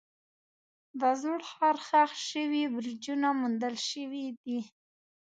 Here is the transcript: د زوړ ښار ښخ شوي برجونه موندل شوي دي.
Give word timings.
د 0.99 1.01
زوړ 1.21 1.39
ښار 1.51 1.77
ښخ 1.87 2.11
شوي 2.29 2.63
برجونه 2.73 3.27
موندل 3.39 3.75
شوي 3.89 4.25
دي. 4.43 4.59